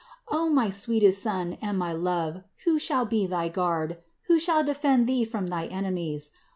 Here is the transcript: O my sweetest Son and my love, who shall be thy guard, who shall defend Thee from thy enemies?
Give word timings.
O 0.29 0.49
my 0.49 0.71
sweetest 0.71 1.21
Son 1.21 1.59
and 1.61 1.77
my 1.77 1.93
love, 1.93 2.41
who 2.65 2.79
shall 2.79 3.05
be 3.05 3.27
thy 3.27 3.49
guard, 3.49 3.99
who 4.23 4.39
shall 4.39 4.63
defend 4.63 5.05
Thee 5.05 5.25
from 5.25 5.45
thy 5.45 5.67
enemies? 5.67 6.31